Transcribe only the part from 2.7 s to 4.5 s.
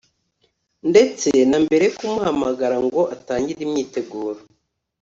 ngo atangire imyiteguro"